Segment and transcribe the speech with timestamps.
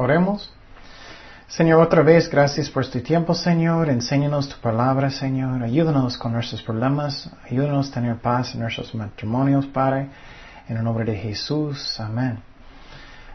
[0.00, 0.48] Oremos.
[1.48, 3.90] Señor, otra vez, gracias por este tiempo, Señor.
[3.90, 5.60] Enséñanos tu palabra, Señor.
[5.60, 7.28] Ayúdanos con nuestros problemas.
[7.50, 10.06] Ayúdanos a tener paz en nuestros matrimonios, Padre.
[10.68, 11.98] En el nombre de Jesús.
[11.98, 12.38] Amén.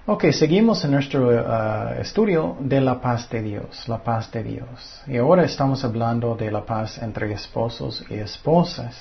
[0.05, 5.01] Ok, seguimos en nuestro uh, estudio de la paz de Dios, la paz de Dios.
[5.05, 8.95] Y ahora estamos hablando de la paz entre esposos y esposas.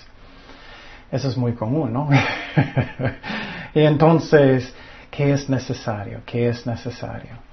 [1.13, 2.09] Eso es muy común, ¿no?
[3.75, 4.75] y entonces,
[5.13, 6.23] ¿qué es necesario?
[6.27, 7.52] ¿Qué es necesario?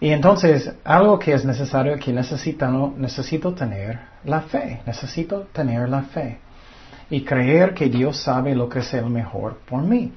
[0.00, 6.02] Y entonces, algo que es necesario, que necesito, necesito tener la fe, necesito tener la
[6.02, 6.38] fe
[7.10, 10.12] y creer que Dios sabe lo que es el mejor por mí.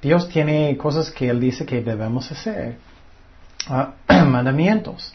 [0.00, 2.76] Dios tiene cosas que Él dice que debemos hacer,
[3.70, 5.14] uh, mandamientos,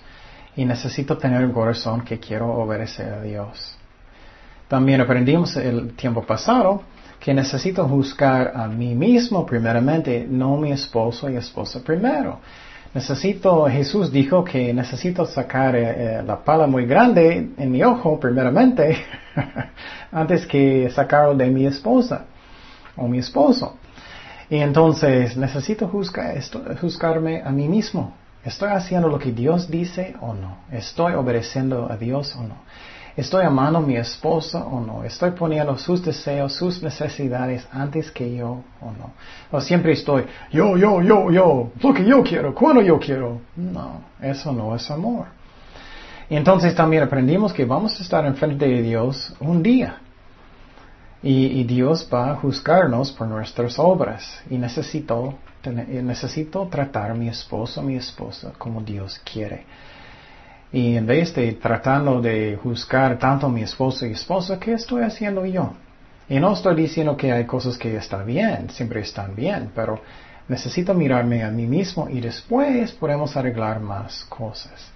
[0.56, 3.78] y necesito tener el corazón que quiero obedecer a Dios.
[4.68, 6.84] También aprendimos el tiempo pasado
[7.20, 12.40] que necesito juzgar a mí mismo primeramente, no mi esposo y esposa primero.
[12.94, 18.20] Necesito, Jesús dijo que necesito sacar eh, eh, la pala muy grande en mi ojo
[18.20, 18.98] primeramente,
[20.12, 22.26] antes que sacarlo de mi esposa
[22.96, 23.78] o mi esposo.
[24.50, 28.16] Y entonces necesito juzgarme a mí mismo.
[28.44, 30.58] ¿Estoy haciendo lo que Dios dice o no?
[30.72, 32.56] ¿Estoy obedeciendo a Dios o no?
[33.16, 35.04] ¿Estoy amando a mi esposa o no?
[35.04, 39.14] ¿Estoy poniendo sus deseos, sus necesidades antes que yo o no?
[39.52, 43.42] O siempre estoy, yo, yo, yo, yo, lo que yo quiero, cuando yo quiero.
[43.56, 45.26] No, eso no es amor.
[46.30, 49.98] Y entonces también aprendimos que vamos a estar enfrente de Dios un día.
[51.22, 54.42] Y, Dios va a juzgarnos por nuestras obras.
[54.50, 59.66] Y necesito, necesito tratar a mi esposo, a mi esposa, como Dios quiere.
[60.72, 65.04] Y en vez de tratando de juzgar tanto a mi esposo y esposa, ¿qué estoy
[65.04, 65.74] haciendo yo?
[66.30, 70.00] Y no estoy diciendo que hay cosas que están bien, siempre están bien, pero
[70.48, 74.92] necesito mirarme a mí mismo y después podemos arreglar más cosas.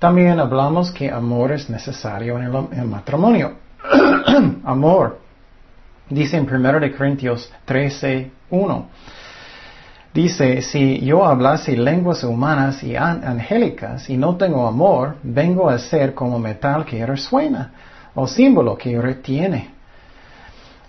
[0.00, 2.44] También hablamos que amor es necesario en
[2.78, 3.54] el, matrimonio.
[4.64, 5.20] amor.
[6.10, 8.88] Dice en 1 Corintios 13, 1.
[10.14, 16.14] Dice, si yo hablase lenguas humanas y angélicas y no tengo amor, vengo a ser
[16.14, 17.72] como metal que resuena
[18.14, 19.74] o símbolo que retiene.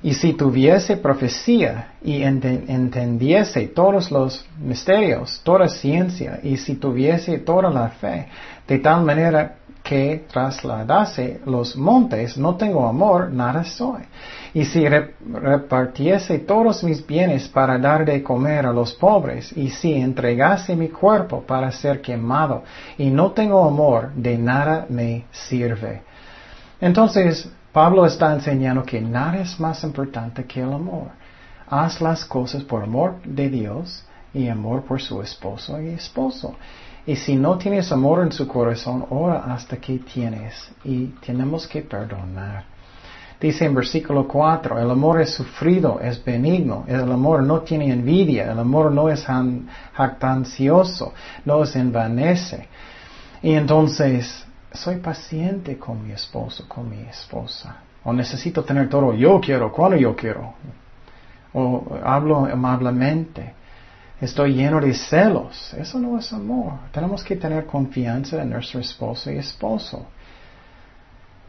[0.03, 7.72] Y si tuviese profecía y entendiese todos los misterios, toda ciencia, y si tuviese toda
[7.72, 8.28] la fe,
[8.68, 14.01] de tal manera que trasladase los montes, no tengo amor, nada soy.
[14.51, 19.94] Y si repartiese todos mis bienes para dar de comer a los pobres, y si
[19.94, 22.63] entregase mi cuerpo para ser quemado,
[22.97, 26.02] y no tengo amor, de nada me sirve.
[26.81, 31.09] Entonces, Pablo está enseñando que nada es más importante que el amor.
[31.69, 34.03] Haz las cosas por amor de Dios
[34.34, 36.56] y amor por su esposo y esposo.
[37.08, 40.72] Y si no tienes amor en su corazón, ora hasta que tienes.
[40.84, 42.66] Y tenemos que perdonar.
[43.40, 48.52] Dice en versículo 4, el amor es sufrido, es benigno, el amor no tiene envidia,
[48.52, 49.26] el amor no es
[49.94, 51.14] jactancioso,
[51.44, 52.68] no se envanece.
[53.44, 57.78] Y entonces, soy paciente con mi esposo, con mi esposa.
[58.06, 60.54] O necesito tener todo, yo quiero, cuando yo quiero.
[61.54, 63.54] O hablo amablemente.
[64.22, 65.73] Estoy lleno de celos.
[65.73, 66.73] Eso no es amor.
[66.91, 70.06] Tenemos que tener confianza en nuestro esposo y esposo.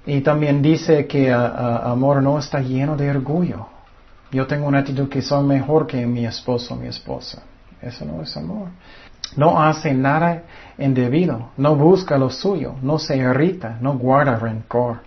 [0.05, 3.69] Y también dice que uh, amor no está lleno de orgullo.
[4.33, 7.43] Yo tengo una actitud que soy mejor que mi esposo o mi esposa.
[7.81, 8.69] Eso no es amor.
[9.37, 10.43] No hace nada
[10.79, 15.01] indebido, no busca lo suyo, no se irrita, no guarda rencor.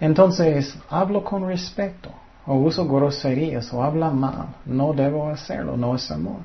[0.00, 2.10] Entonces, hablo con respeto
[2.46, 6.40] o uso groserías o habla mal, no debo hacerlo, no es amor.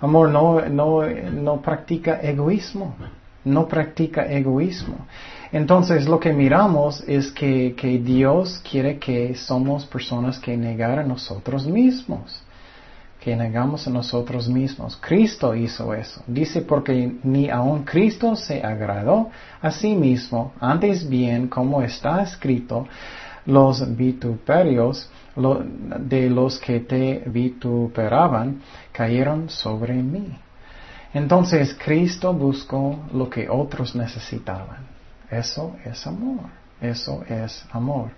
[0.00, 2.94] Amor no, no, no practica egoísmo,
[3.44, 5.06] no practica egoísmo.
[5.52, 11.04] Entonces lo que miramos es que, que Dios quiere que somos personas que negar a
[11.04, 12.42] nosotros mismos,
[13.20, 14.96] que negamos a nosotros mismos.
[14.96, 16.22] Cristo hizo eso.
[16.26, 19.28] Dice porque ni aun Cristo se agradó
[19.60, 22.86] a sí mismo, antes bien como está escrito,
[23.46, 28.60] los vituperios de los que te vituperaban
[28.92, 30.36] cayeron sobre mí.
[31.12, 34.86] Entonces Cristo buscó lo que otros necesitaban.
[35.30, 36.60] Eso es amor.
[36.80, 38.10] Eso es amor.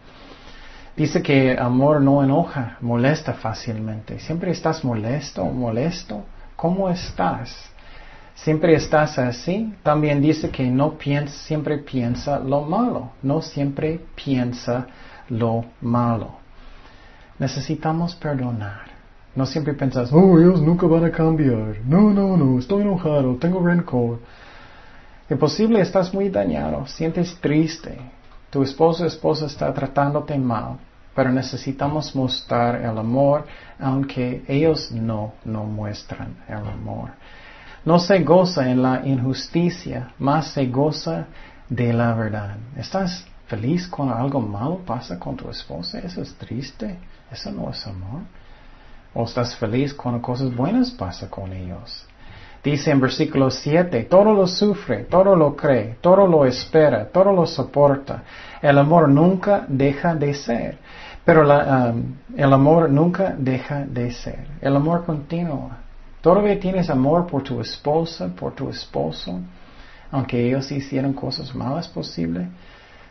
[0.97, 4.19] Dice que amor no enoja, molesta fácilmente.
[4.21, 6.25] ¿Siempre estás molesto molesto?
[6.55, 7.72] ¿Cómo estás?
[8.35, 9.75] ¿Siempre estás así?
[9.83, 14.87] También dice que no piensa, siempre piensa lo malo, no siempre piensa
[15.29, 16.37] lo malo.
[17.39, 18.93] Necesitamos perdonar.
[19.35, 21.79] No siempre piensas, oh, ellos nunca van a cambiar.
[21.87, 24.19] No, no, no, estoy enojado, tengo rencor.
[25.29, 27.99] Es posible estás muy dañado, sientes triste.
[28.51, 30.77] Tu esposo o esposa está tratándote mal,
[31.15, 33.47] pero necesitamos mostrar el amor,
[33.81, 37.13] aunque ellos no, no muestran el amor.
[37.85, 41.27] No se goza en la injusticia, más se goza
[41.69, 42.57] de la verdad.
[42.77, 45.99] ¿Estás feliz cuando algo malo pasa con tu esposa?
[45.99, 46.99] Eso es triste.
[47.33, 48.23] Eso no es amor.
[49.15, 52.07] ¿O estás feliz cuando cosas buenas pasan con ellos?
[52.63, 57.45] Dice en versículo 7, todo lo sufre, todo lo cree, todo lo espera, todo lo
[57.47, 58.23] soporta.
[58.61, 60.79] El amor nunca deja de ser.
[61.25, 64.47] Pero um, el amor nunca deja de ser.
[64.61, 65.79] El amor continúa.
[66.23, 69.41] Todavía tienes amor por tu esposa, por tu esposo,
[70.11, 72.49] aunque ellos hicieron cosas malas posible.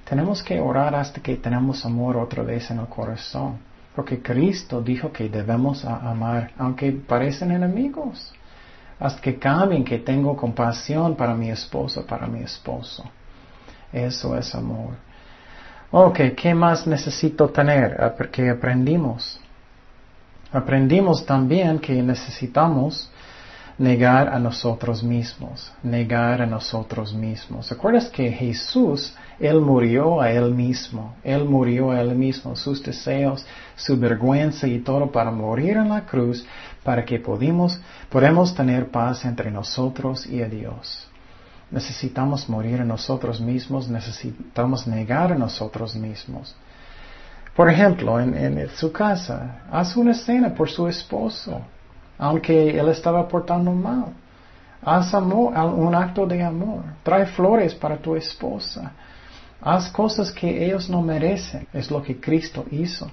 [0.09, 3.59] Tenemos que orar hasta que tenemos amor otra vez en el corazón.
[3.95, 8.33] Porque Cristo dijo que debemos amar, aunque parecen enemigos
[9.01, 13.03] hasta que cambien, que tengo compasión para mi esposo, para mi esposo.
[13.91, 14.93] Eso es amor.
[15.89, 18.13] Ok, ¿qué más necesito tener?
[18.15, 19.39] Porque aprendimos.
[20.51, 23.09] Aprendimos también que necesitamos
[23.77, 27.69] negar a nosotros mismos, negar a nosotros mismos.
[27.69, 31.15] ¿Recuerdas que Jesús, Él murió a Él mismo?
[31.23, 33.45] Él murió a Él mismo, sus deseos,
[33.75, 36.45] su vergüenza y todo para morir en la cruz,
[36.83, 41.07] para que podamos, podemos tener paz entre nosotros y a Dios.
[41.71, 46.55] Necesitamos morir a nosotros mismos, necesitamos negar a nosotros mismos.
[47.55, 51.61] Por ejemplo, en, su casa, haz una cena por su esposo
[52.21, 54.13] aunque él estaba portando mal.
[54.83, 56.83] Haz amor, un acto de amor.
[57.01, 58.91] Trae flores para tu esposa.
[59.59, 61.67] Haz cosas que ellos no merecen.
[61.73, 63.09] Es lo que Cristo hizo.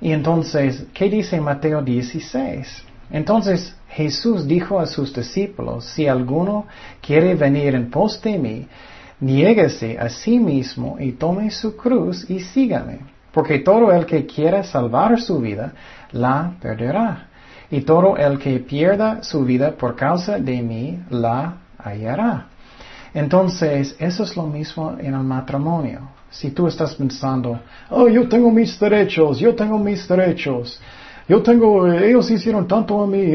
[0.00, 2.84] Y entonces, ¿qué dice Mateo 16?
[3.12, 6.66] Entonces Jesús dijo a sus discípulos, si alguno
[7.00, 8.66] quiere venir en pos de mí,
[9.20, 13.15] niéguese a sí mismo y tome su cruz y sígame.
[13.36, 15.74] Porque todo el que quiera salvar su vida,
[16.12, 17.26] la perderá
[17.70, 22.46] y todo el que pierda su vida por causa de mí la hallará.
[23.12, 26.00] Entonces, eso es lo mismo en el matrimonio.
[26.30, 27.60] Si tú estás pensando,
[27.90, 30.80] oh, yo tengo mis derechos, yo tengo mis derechos,
[31.28, 33.34] yo tengo, ellos hicieron tanto a mí,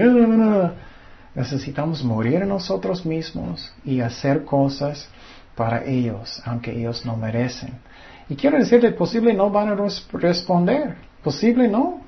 [1.35, 5.07] necesitamos morir nosotros mismos y hacer cosas
[5.55, 7.90] para ellos, aunque ellos no merecen.
[8.31, 11.99] Y quiero decirte, posible no van a responder, posible no,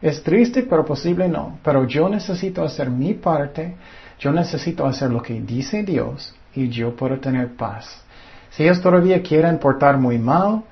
[0.00, 1.58] es triste, pero posible no.
[1.62, 3.76] Pero yo necesito hacer mi parte,
[4.18, 8.02] yo necesito hacer lo que dice Dios y yo puedo tener paz.
[8.48, 10.62] Si ellos todavía quieren portar muy mal,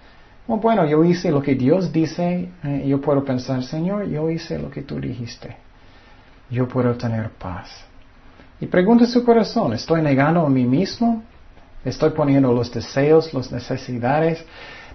[0.47, 4.71] bueno, yo hice lo que Dios dice, eh, yo puedo pensar, Señor, yo hice lo
[4.71, 5.59] que tú dijiste.
[6.49, 7.69] Yo puedo tener paz.
[8.62, 11.23] Y pregunta su corazón, ¿estoy negando a mí mismo?
[11.85, 14.45] ¿Estoy poniendo los deseos, las necesidades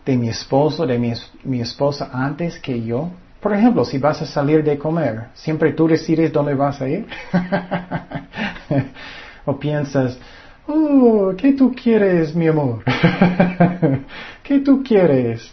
[0.06, 3.10] de mi esposo, de mi, mi esposa antes que yo?
[3.40, 7.08] Por ejemplo, si vas a salir de comer, ¿siempre tú decides dónde vas a ir?
[9.46, 10.18] o piensas,
[10.68, 12.84] oh, ¿qué tú quieres, mi amor?
[14.44, 15.52] ¿Qué tú quieres?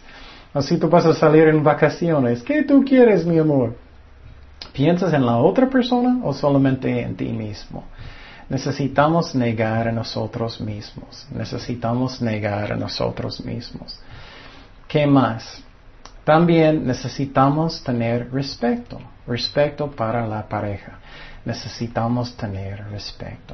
[0.53, 3.75] O si tú vas a salir en vacaciones, ¿qué tú quieres, mi amor?
[4.73, 7.85] ¿Piensas en la otra persona o solamente en ti mismo?
[8.49, 11.27] Necesitamos negar a nosotros mismos.
[11.31, 13.99] Necesitamos negar a nosotros mismos.
[14.89, 15.63] ¿Qué más?
[16.23, 20.93] También necesitamos tener respeto, respeto para la pareja.
[21.45, 23.53] Necesitamos tener respeto.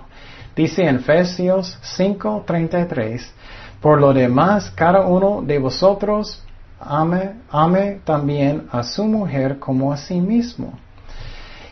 [0.55, 3.33] Dice en Efesios 5:33,
[3.81, 6.41] por lo demás, cada uno de vosotros
[6.79, 10.79] ame, ame también a su mujer como a sí mismo.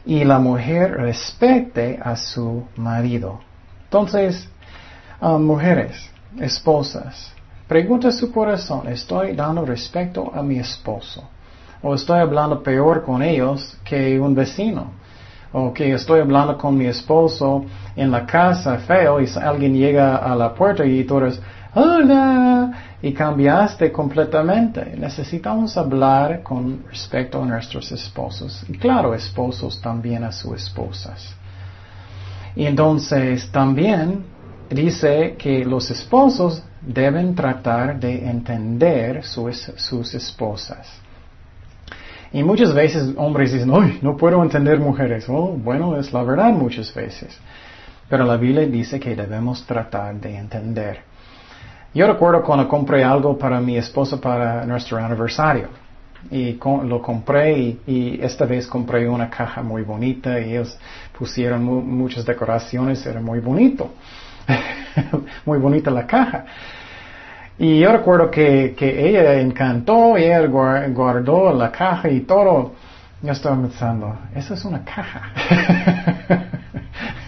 [0.06, 3.40] Y la mujer respete a su marido.
[3.86, 4.50] Entonces,
[5.22, 7.34] ah, mujeres, esposas,
[7.74, 11.24] Pregunta su corazón, ¿estoy dando respeto a mi esposo?
[11.82, 14.92] ¿O estoy hablando peor con ellos que un vecino?
[15.52, 17.66] ¿O que estoy hablando con mi esposo
[17.96, 21.42] en la casa feo y alguien llega a la puerta y eres,
[21.74, 24.96] hola, y cambiaste completamente?
[24.96, 28.64] Necesitamos hablar con respecto a nuestros esposos.
[28.70, 31.34] Y claro, esposos también a sus esposas.
[32.56, 34.24] Y entonces también
[34.70, 40.88] dice que los esposos deben tratar de entender sus, sus esposas.
[42.32, 45.26] Y muchas veces hombres dicen, uy, no puedo entender mujeres.
[45.30, 47.38] Oh, bueno, es la verdad muchas veces.
[48.10, 51.02] Pero la Biblia dice que debemos tratar de entender.
[51.94, 55.68] Yo recuerdo cuando compré algo para mi esposa para nuestro aniversario.
[56.32, 56.54] y
[56.86, 60.78] lo compré y, esta vez compré una caja muy bonita y ellos
[61.18, 63.92] pusieron muchas decoraciones, era muy bonito,
[65.46, 66.46] muy bonita la caja.
[67.58, 72.74] Y yo recuerdo que, que ella encantó y ella guardó la caja y todo.
[73.22, 75.32] Yo estaba pensando, esa es una caja.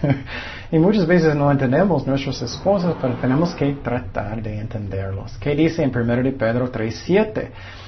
[0.75, 5.38] y muchas veces no entendemos nuestras esposas, pero tenemos que tratar de entenderlos.
[5.38, 7.48] ¿Qué dice en 1 de Pedro 3.7?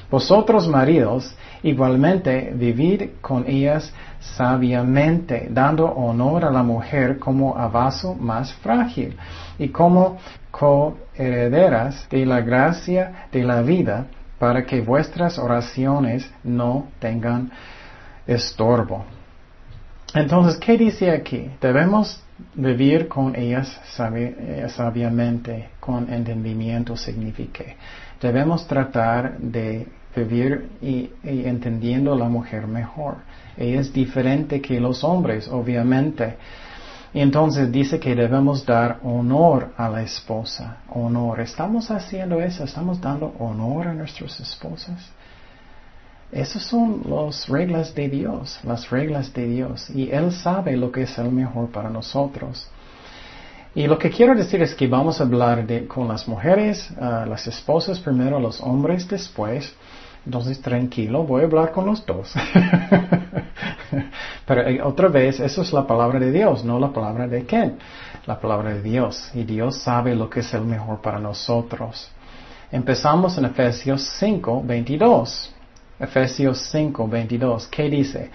[0.09, 8.15] Vosotros maridos, igualmente vivid con ellas sabiamente, dando honor a la mujer como a vaso
[8.15, 9.17] más frágil
[9.59, 10.17] y como
[10.49, 14.05] coherederas de la gracia de la vida,
[14.39, 17.51] para que vuestras oraciones no tengan
[18.25, 19.16] estorbo.
[20.13, 21.49] Entonces, ¿qué dice aquí?
[21.59, 22.21] Debemos
[22.55, 27.63] vivir con ellas eh, sabiamente, con entendimiento significa.
[28.21, 33.17] Debemos tratar de vivir y, entendiendo a la mujer mejor.
[33.57, 36.37] Ella es diferente que los hombres, obviamente.
[37.13, 40.77] Y entonces dice que debemos dar honor a la esposa.
[40.89, 41.41] Honor.
[41.41, 42.63] ¿Estamos haciendo eso?
[42.63, 45.11] ¿Estamos dando honor a nuestras esposas?
[46.31, 49.89] Esas son las reglas de Dios, las reglas de Dios.
[49.89, 52.67] Y Él sabe lo que es el mejor para nosotros.
[53.73, 57.25] Y lo que quiero decir es que vamos a hablar de, con las mujeres, ah,
[57.27, 59.73] las esposas primero, los hombres después.
[60.25, 62.33] Entonces, tranquilo, voy a hablar con los dos.
[64.45, 67.77] Pero eh, otra vez, eso es la palabra de Dios, no la palabra de quién.
[68.25, 69.31] La palabra de Dios.
[69.33, 72.09] Y Dios sabe lo que es el mejor para nosotros.
[72.71, 75.53] Empezamos en Efesios 5, 22.
[75.99, 77.67] Efesios 5, 22.
[77.67, 78.29] ¿Qué dice?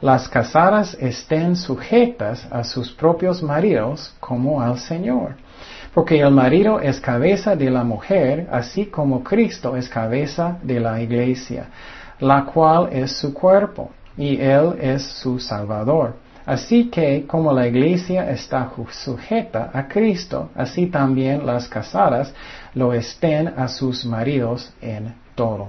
[0.00, 5.36] Las casadas estén sujetas a sus propios maridos como al Señor
[5.94, 11.00] porque el marido es cabeza de la mujer, así como Cristo es cabeza de la
[11.00, 11.66] iglesia,
[12.20, 16.14] la cual es su cuerpo, y Él es su Salvador.
[16.44, 22.32] Así que como la iglesia está sujeta a Cristo, así también las casadas
[22.74, 25.68] lo estén a sus maridos en todo.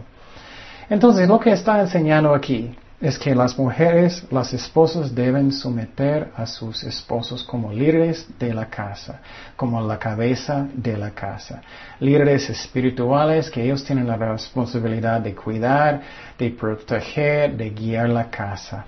[0.89, 6.45] Entonces, lo que está enseñando aquí es que las mujeres, las esposas deben someter a
[6.45, 9.21] sus esposos como líderes de la casa,
[9.55, 11.61] como la cabeza de la casa.
[11.99, 16.01] Líderes espirituales que ellos tienen la responsabilidad de cuidar,
[16.37, 18.85] de proteger, de guiar la casa.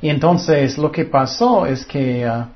[0.00, 2.46] Y entonces lo que pasó es que uh,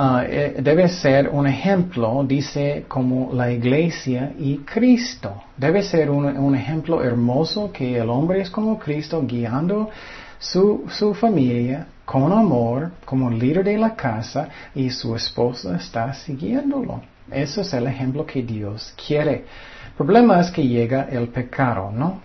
[0.00, 5.42] Ah, eh, debe ser un ejemplo, dice, como la iglesia y Cristo.
[5.56, 9.90] Debe ser un, ejemplo hermoso que el hombre es como Cristo guiando
[10.38, 17.00] su, su familia con amor, como líder de la casa y su esposa está siguiéndolo.
[17.28, 19.46] Ese es el ejemplo que Dios quiere.
[19.88, 22.20] El problema es que llega el pecado, ¿no?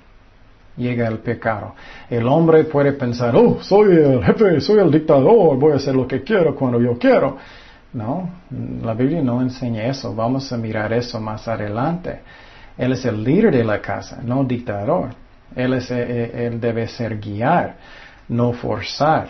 [0.78, 1.74] llega el pecado.
[2.10, 6.08] El hombre puede pensar, oh, soy el jefe, soy el dictador, voy a hacer lo
[6.08, 7.38] que quiero cuando yo quiero.
[7.94, 8.28] No,
[8.82, 10.16] la Biblia no enseña eso.
[10.16, 12.22] Vamos a mirar eso más adelante.
[12.78, 15.10] Él es el líder de la casa, no dictador.
[15.56, 17.76] Él, es, eh, eh, él debe ser guiar,
[18.28, 19.28] no forzar.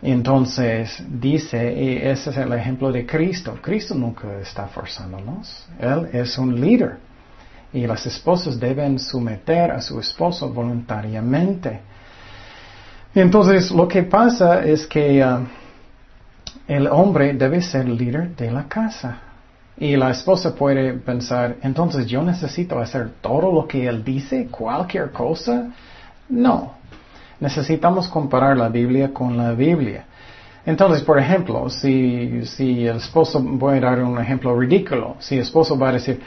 [0.00, 3.58] Entonces dice, y ese es el ejemplo de Cristo.
[3.60, 5.68] Cristo nunca está forzándonos.
[5.78, 6.96] Él es un líder.
[7.74, 11.80] Y las esposas deben someter a su esposo voluntariamente.
[13.14, 15.22] Entonces lo que pasa es que...
[15.22, 15.42] Ah,
[16.68, 19.18] el hombre debe ser líder de la casa.
[19.78, 25.10] Y la esposa puede pensar, entonces yo necesito hacer todo lo que él dice, cualquier
[25.12, 25.70] cosa.
[26.28, 26.72] No.
[27.40, 30.06] Necesitamos comparar la Biblia con la Biblia.
[30.64, 35.42] Entonces, por ejemplo, si, si el esposo, voy a dar un ejemplo ridículo, si el
[35.42, 36.20] esposo va a decir,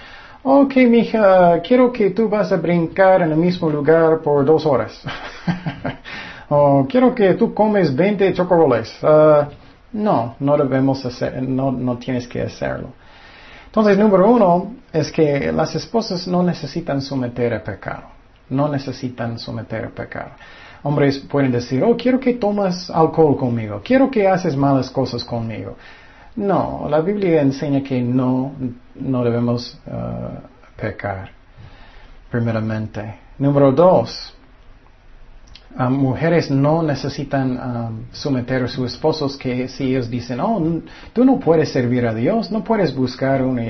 [0.44, 5.04] ok, mija, quiero que tú vas a brincar en el mismo lugar por dos horas.
[6.50, 8.98] o quiero que tú comes 20 chocolates.
[9.04, 9.50] Ah,
[9.94, 12.90] no, no debemos hacer, no, no tienes que hacerlo.
[13.66, 18.04] Entonces, número uno es que las esposas no necesitan someter a pecado.
[18.50, 20.32] No necesitan someter a pecado.
[20.82, 23.82] Hombres pueden decir, oh, quiero que tomas alcohol conmigo.
[23.84, 25.76] Quiero que haces malas cosas conmigo.
[26.36, 28.54] No, la Biblia enseña que no,
[28.96, 31.30] no debemos uh, pecar.
[32.32, 33.20] Primeramente.
[33.38, 34.34] Número dos,
[35.78, 40.82] mujeres no necesitan someter a sus esposos que si ellos dicen, oh,
[41.14, 43.64] tú no puedes servir a Dios, no puedes buscar una,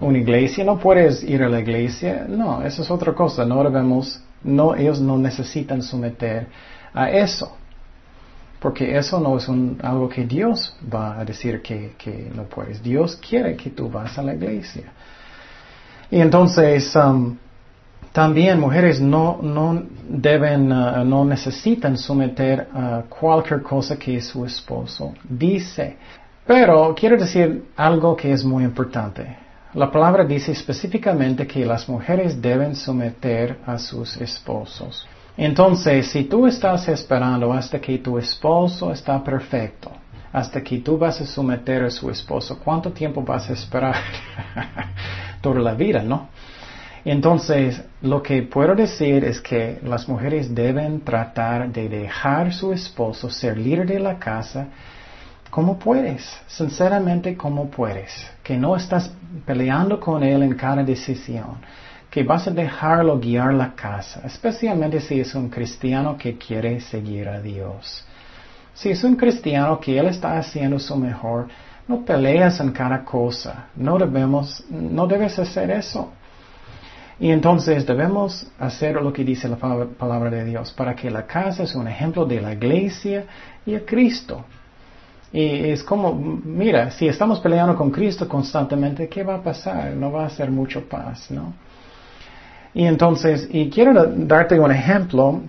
[0.00, 2.26] una iglesia, no puedes ir a la iglesia.
[2.28, 3.44] No, eso es otra cosa.
[3.44, 6.46] No debemos, no, ellos no necesitan someter
[6.94, 7.56] a eso.
[8.60, 12.80] Porque eso no es un, algo que Dios va a decir que, que, no puedes.
[12.80, 14.84] Dios quiere que tú vas a la iglesia.
[16.08, 16.94] Y entonces,
[18.10, 25.14] También mujeres no, no deben, uh, no necesitan someter a cualquier cosa que su esposo
[25.28, 25.96] dice.
[26.46, 29.36] Pero quiero decir algo que es muy importante.
[29.74, 35.06] La palabra dice específicamente que las mujeres deben someter a sus esposos.
[35.36, 39.90] Entonces, si tú estás esperando hasta que tu esposo está perfecto,
[40.30, 43.96] hasta que tú vas a someter a su esposo, ¿cuánto tiempo vas a esperar?
[45.40, 46.28] Toda la vida, ¿no?
[47.04, 53.28] Entonces, lo que puedo decir es que las mujeres deben tratar de dejar su esposo
[53.28, 54.68] ser líder de la casa
[55.52, 58.10] como puedes, sinceramente como puedes,
[58.42, 59.12] que no estás
[59.44, 61.58] peleando con él en cada decisión,
[62.08, 67.28] que vas a dejarlo guiar la casa, especialmente si es un cristiano que quiere seguir
[67.28, 68.02] a Dios.
[68.72, 71.48] Si es un cristiano que él está haciendo su mejor,
[71.86, 76.12] no peleas en cada cosa, no debemos, no debes hacer eso.
[77.20, 81.62] Y entonces debemos hacer lo que dice la palabra de Dios para que la casa
[81.62, 83.24] es un ejemplo de la iglesia
[83.64, 84.44] y a Cristo.
[85.32, 89.92] Y es como, mira, si estamos peleando con Cristo constantemente, ¿qué va a pasar?
[89.92, 91.54] No va a ser mucho paz, ¿no?
[92.74, 95.40] Y entonces, y quiero darte un ejemplo,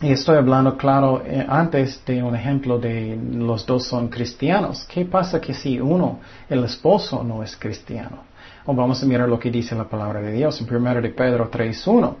[0.00, 4.84] y estoy hablando, claro, eh, antes de un ejemplo de los dos son cristianos.
[4.92, 6.18] ¿Qué pasa que si uno,
[6.48, 8.31] el esposo, no es cristiano?
[8.66, 11.50] O vamos a mirar lo que dice la palabra de Dios en 1 de Pedro
[11.50, 12.14] 3.1.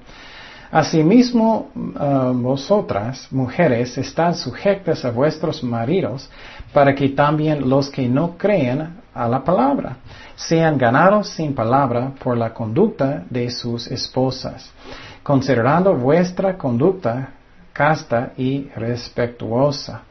[0.72, 6.30] Asimismo, uh, vosotras, mujeres, están sujetas a vuestros maridos,
[6.72, 9.98] para que también los que no creen a la palabra
[10.34, 14.72] sean ganados sin palabra por la conducta de sus esposas,
[15.22, 17.28] considerando vuestra conducta
[17.72, 20.02] casta y respetuosa.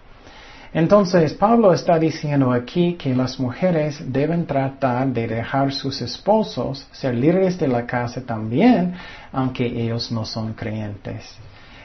[0.74, 7.14] Entonces, Pablo está diciendo aquí que las mujeres deben tratar de dejar sus esposos ser
[7.16, 8.94] líderes de la casa también,
[9.34, 11.36] aunque ellos no son creyentes.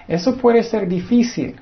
[0.06, 1.56] Eso puede ser difícil.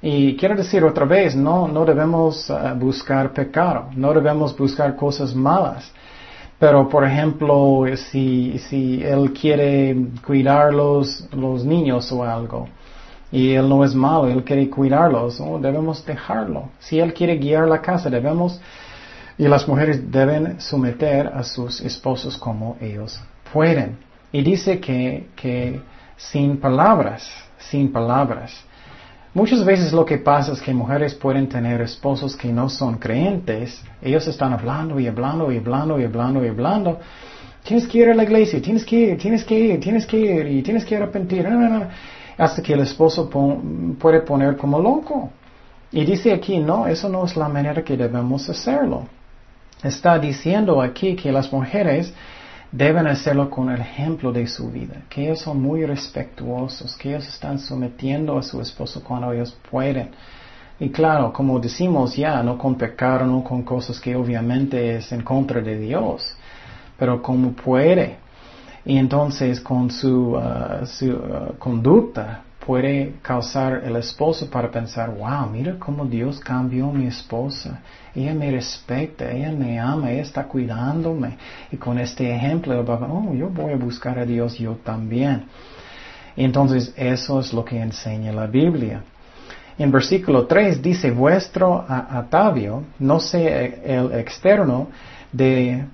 [0.00, 5.34] Y quiero decir otra vez, no, no debemos uh, buscar pecado, no debemos buscar cosas
[5.34, 5.92] malas.
[6.58, 9.94] Pero, por ejemplo, si, si él quiere
[10.26, 12.66] cuidar los, los niños o algo,
[13.32, 16.70] y él no es malo, él quiere cuidarlos, debemos dejarlo.
[16.78, 18.60] Si él quiere guiar la casa, debemos,
[19.38, 23.20] y las mujeres deben someter a sus esposos como ellos
[23.52, 23.98] pueden.
[24.32, 25.80] Y dice que, que
[26.16, 28.52] sin palabras, sin palabras.
[29.34, 33.82] Muchas veces lo que pasa es que mujeres pueden tener esposos que no son creyentes,
[34.00, 37.00] ellos están hablando y hablando y hablando y hablando y hablando.
[37.62, 40.46] Tienes que ir a la iglesia, tienes que ir, tienes que ir, tienes que ir
[40.46, 41.46] y tienes que arrepentir
[42.38, 43.30] hasta que el esposo
[43.98, 45.30] puede poner como loco.
[45.92, 49.06] Y dice aquí, no, eso no es la manera que debemos hacerlo.
[49.82, 52.12] Está diciendo aquí que las mujeres
[52.72, 57.28] deben hacerlo con el ejemplo de su vida, que ellos son muy respetuosos, que ellos
[57.28, 60.10] están sometiendo a su esposo cuando ellos pueden.
[60.78, 65.22] Y claro, como decimos ya, no con pecado, no con cosas que obviamente es en
[65.22, 66.36] contra de Dios,
[66.98, 68.18] pero como puede.
[68.86, 75.50] Y entonces con su, uh, su uh, conducta puede causar el esposo para pensar, wow,
[75.50, 77.80] mira cómo Dios cambió a mi esposa.
[78.14, 81.36] Ella me respeta, ella me ama, ella está cuidándome.
[81.72, 85.46] Y con este ejemplo, oh, yo voy a buscar a Dios yo también.
[86.36, 89.02] Entonces eso es lo que enseña la Biblia.
[89.78, 94.88] En versículo 3 dice, vuestro atavio no sea el externo,
[95.36, 95.84] de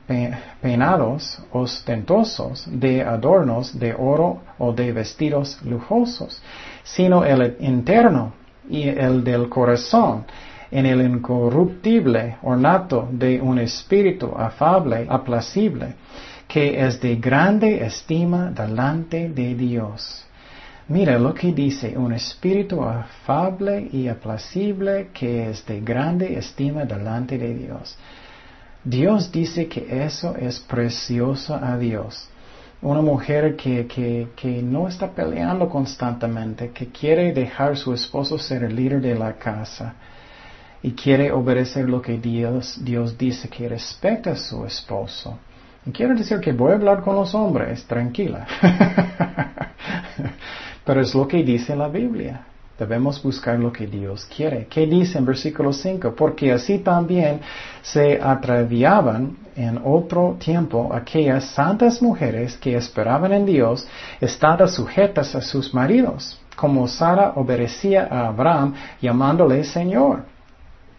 [0.61, 6.41] peinados ostentosos, de adornos de oro o de vestidos lujosos,
[6.85, 8.33] sino el interno
[8.69, 10.25] y el del corazón,
[10.71, 15.95] en el incorruptible ornato de un espíritu afable, aplacible,
[16.49, 20.25] que es de grande estima delante de Dios.
[20.89, 27.39] Mira lo que dice, un espíritu afable y aplacible que es de grande estima delante
[27.39, 27.97] de Dios.
[28.85, 32.29] Dios dice que eso es precioso a Dios.
[32.81, 38.65] Una mujer que, que, que, no está peleando constantemente, que quiere dejar su esposo ser
[38.65, 39.95] el líder de la casa
[40.83, 45.39] y quiere obedecer lo que Dios, Dios dice, que respeta a su esposo.
[45.87, 48.47] Y quiero decir que voy a hablar con los hombres, tranquila.
[50.85, 52.47] Pero es lo que dice la Biblia.
[52.83, 54.67] Debemos buscar lo que Dios quiere.
[54.69, 56.17] ¿Qué dice en versículo 5?
[56.17, 57.39] Porque así también
[57.81, 63.87] se atraviaban en otro tiempo aquellas santas mujeres que esperaban en Dios,
[64.21, 70.25] estaban sujetas a sus maridos, como Sara obedecía a Abraham llamándole Señor,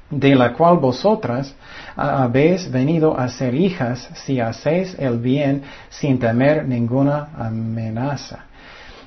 [0.09, 1.53] de la cual vosotras
[1.97, 8.45] habéis venido a ser hijas si hacéis el bien sin temer ninguna amenaza.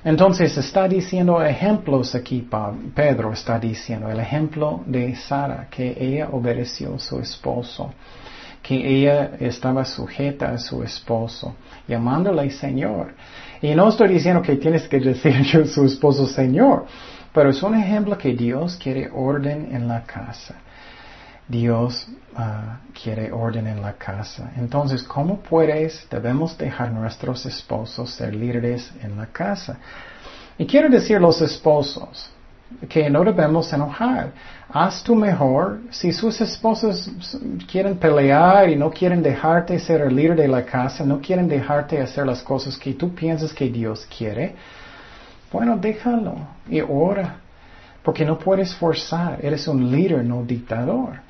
[0.07, 2.49] Entonces está diciendo ejemplos aquí,
[2.95, 7.93] Pedro está diciendo, el ejemplo de Sara, que ella obedeció a su esposo,
[8.63, 11.57] que ella estaba sujeta a su esposo,
[11.89, 13.15] llamándole Señor.
[13.61, 16.87] Y no estoy diciendo que tienes que decir yo su esposo Señor,
[17.35, 20.55] pero es un ejemplo que Dios quiere orden en la casa.
[21.49, 24.53] Dios ah, quiere orden en la casa.
[24.57, 29.79] Entonces, ¿cómo puedes, debemos dejar nuestros esposos ser líderes en la casa?
[30.59, 32.31] Y quiero decir los esposos
[32.89, 34.33] que no debemos enojar.
[34.69, 35.81] Haz tu mejor.
[35.91, 37.09] Si sus esposos
[37.71, 42.01] quieren pelear y no quieren dejarte ser el líder de la casa, no quieren dejarte
[42.01, 44.55] hacer las cosas que tú piensas que Dios quiere,
[45.53, 46.35] bueno, déjalo
[46.69, 47.37] y ora.
[48.03, 49.39] Porque no puedes forzar.
[49.43, 51.26] Eres un líder, no dictador.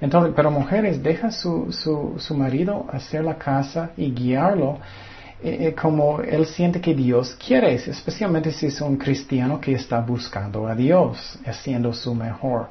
[0.00, 4.78] Entonces, pero mujeres, deja su, su, su marido hacer la casa y guiarlo
[5.40, 10.00] eh, eh, como él siente que Dios quiere, especialmente si es un cristiano que está
[10.00, 12.68] buscando a Dios, haciendo su mejor.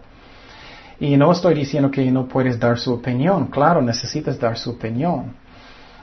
[0.99, 5.33] Y no estoy diciendo que no puedes dar su opinión, claro, necesitas dar su opinión.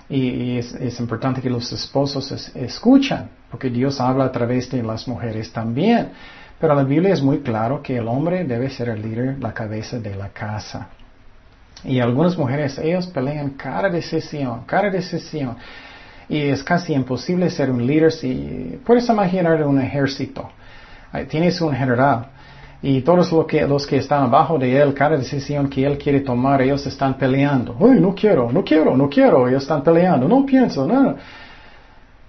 [0.09, 5.53] Y, es, importante que los esposos escuchan, porque Dios habla a través de las mujeres
[5.53, 6.11] también.
[6.59, 9.99] Pero la Biblia es muy claro que el hombre debe ser el líder, la cabeza
[9.99, 10.89] de la casa.
[11.85, 15.57] Y algunas mujeres, ellos pelean cada decisión, cada decisión.
[16.29, 20.49] Y es casi imposible ser un líder si puedes imaginar un ejército.
[21.29, 22.29] Tienes un general
[22.87, 26.21] y todos los que, los que están abajo de él, cada decisión que él quiere
[26.21, 27.75] tomar, ellos están peleando.
[27.81, 29.49] Uy, no quiero, no quiero, no quiero.
[29.49, 30.29] Ellos están peleando.
[30.29, 31.15] No pienso, no.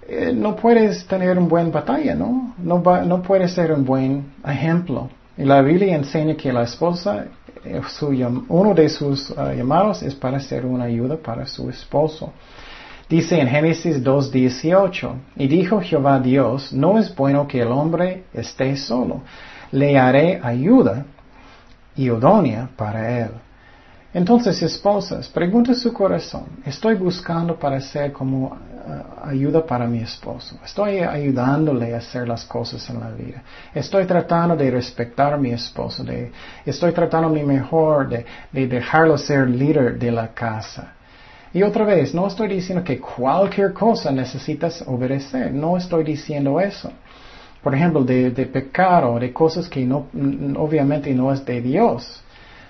[0.08, 2.54] Eh, no puedes tener un buen batalla, ¿no?
[2.56, 5.10] No, no puedes ser un buen ejemplo.
[5.36, 7.26] Y la Biblia enseña que la esposa
[7.64, 7.80] eh,
[8.48, 12.32] uno de sus uh, llamados es para ser una ayuda para su esposo.
[13.08, 18.76] Dice en Génesis 2.18, y dijo Jehová Dios, no es bueno que el hombre esté
[18.76, 19.22] solo,
[19.70, 21.06] le haré ayuda
[21.96, 23.30] idónea para él.
[24.16, 30.58] Entonces, esposas, pregunta su corazón, ¿estoy buscando para ser como uh, ayuda para mi esposo?
[30.64, 33.42] ¿Estoy ayudándole a hacer las cosas en la vida?
[33.74, 36.02] ¿Estoy tratando de respetar a mi esposo?
[36.02, 36.32] De,
[36.64, 40.94] ¿Estoy tratando mi mejor de, de dejarlo ser líder de la casa?
[41.52, 46.90] Y otra vez, no estoy diciendo que cualquier cosa necesitas obedecer, no estoy diciendo eso.
[47.62, 50.06] Por ejemplo, de, de pecado, de cosas que no,
[50.56, 52.22] obviamente no es de Dios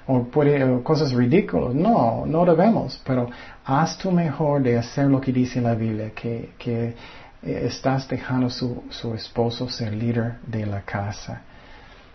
[0.06, 1.74] o puede, cosas ridículas.
[1.74, 3.28] No, no debemos, pero
[3.64, 6.94] haz tu mejor de hacer lo que dice la Biblia, que, que
[7.42, 11.42] eh, estás dejando su, su esposo ser líder de la casa.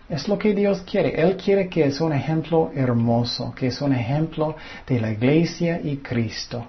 [0.08, 1.20] Es lo que Dios quiere.
[1.20, 5.98] Él quiere que es un ejemplo hermoso, que es un ejemplo de la iglesia y
[5.98, 6.66] Cristo,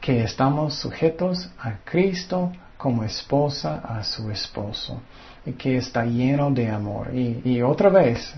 [0.00, 5.00] que estamos sujetos a Cristo como esposa a su esposo
[5.46, 7.14] y que está lleno de amor.
[7.14, 8.34] Y, y otra vez,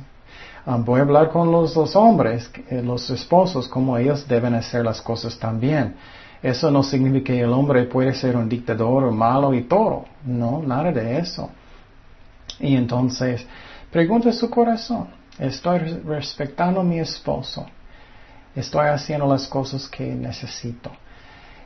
[0.69, 5.01] Ah, voy a hablar con los, hombres, eh, los esposos, cómo ellos deben hacer las
[5.01, 5.95] cosas también.
[6.43, 10.07] Eso no significa que el hombre puede ser un dictador o malo y todo.
[10.25, 11.51] No, nada de eso.
[12.59, 13.47] Y entonces,
[13.93, 15.07] pregunta su corazón.
[15.39, 17.65] ¿Estoy respetando a mi esposo?
[18.57, 20.91] ¿Estoy haciendo las cosas que necesito?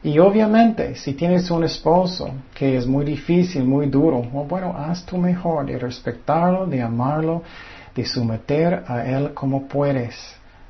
[0.03, 5.17] Y obviamente, si tienes un esposo que es muy difícil, muy duro, bueno, haz tu
[5.17, 7.43] mejor de respetarlo, de amarlo,
[8.01, 10.15] de someter a Él como puedes,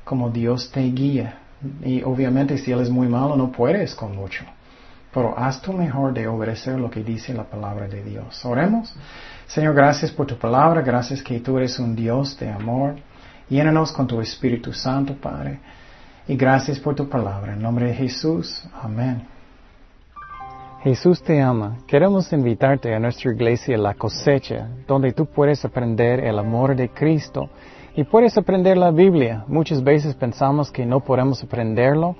[0.03, 1.39] como Dios te guía.
[1.83, 4.43] Y obviamente si Él es muy malo no puedes con mucho.
[5.13, 8.43] Pero haz tu mejor de obedecer lo que dice la palabra de Dios.
[8.45, 8.93] Oremos.
[9.47, 12.95] Señor, gracias por tu palabra, gracias que tú eres un Dios de amor.
[13.49, 15.59] Llénanos con tu Espíritu Santo, Padre.
[16.27, 17.53] Y gracias por tu palabra.
[17.53, 18.63] En nombre de Jesús.
[18.81, 19.27] Amén.
[20.83, 21.77] Jesús te ama.
[21.85, 27.49] Queremos invitarte a nuestra iglesia La Cosecha, donde tú puedes aprender el amor de Cristo
[27.95, 29.43] y puedes aprender la Biblia.
[29.47, 32.15] Muchas veces pensamos que no podemos aprenderlo,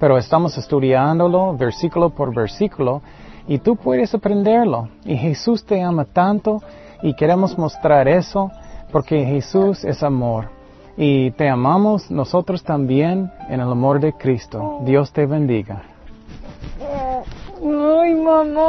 [0.00, 3.02] pero estamos estudiándolo versículo por versículo
[3.46, 4.88] y tú puedes aprenderlo.
[5.04, 6.62] Y Jesús te ama tanto
[7.02, 8.50] y queremos mostrar eso
[8.90, 10.48] porque Jesús es amor.
[10.96, 14.80] Y te amamos nosotros también en el amor de Cristo.
[14.86, 15.82] Dios te bendiga.
[17.60, 18.68] Ay, mamá.